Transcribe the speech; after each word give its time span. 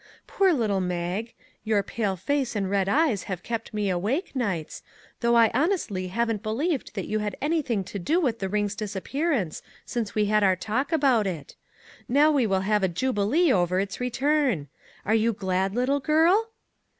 Poor 0.25 0.51
little 0.51 0.81
Mag! 0.81 1.31
your 1.63 1.83
pale 1.83 2.15
face 2.15 2.55
and 2.55 2.67
red 2.71 2.89
eyes 2.89 3.25
have 3.25 3.43
kept 3.43 3.71
me 3.71 3.87
awake 3.87 4.35
nights, 4.35 4.81
though 5.19 5.35
I 5.35 5.51
honestly 5.53 6.07
haven't 6.07 6.41
believed 6.41 6.95
that 6.95 7.05
you 7.05 7.19
had 7.19 7.37
anything 7.39 7.83
to 7.83 7.99
do 7.99 8.19
with 8.19 8.39
the 8.39 8.49
ring's 8.49 8.73
disappearance 8.73 9.61
since 9.85 10.15
we 10.15 10.25
had 10.25 10.43
our 10.43 10.55
talk 10.55 10.91
about 10.91 11.27
it. 11.27 11.55
Now 12.09 12.31
we 12.31 12.47
will 12.47 12.61
have 12.61 12.81
a 12.81 12.87
jubilee 12.87 13.53
over 13.53 13.79
its 13.79 13.99
return. 13.99 14.69
Are 15.05 15.13
you 15.13 15.33
glad, 15.33 15.75
little 15.75 15.99
girl?" 15.99 16.49